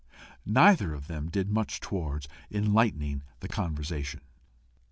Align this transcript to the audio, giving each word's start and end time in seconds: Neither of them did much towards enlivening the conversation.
Neither 0.47 0.95
of 0.95 1.05
them 1.05 1.29
did 1.29 1.51
much 1.51 1.79
towards 1.79 2.27
enlivening 2.51 3.21
the 3.39 3.47
conversation. 3.47 4.21